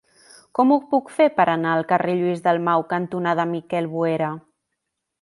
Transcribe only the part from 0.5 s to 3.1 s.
Com ho puc fer per anar al carrer Lluís Dalmau